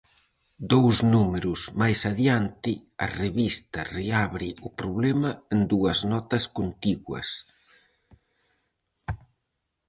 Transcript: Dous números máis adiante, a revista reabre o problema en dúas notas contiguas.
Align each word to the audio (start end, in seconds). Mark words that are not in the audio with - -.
Dous 0.71 0.95
números 1.13 1.59
máis 1.81 1.99
adiante, 2.11 2.71
a 3.05 3.07
revista 3.21 3.79
reabre 3.97 4.49
o 4.67 4.69
problema 4.79 5.31
en 5.53 5.59
dúas 5.71 5.99
notas 6.11 6.43
contiguas. 6.57 7.29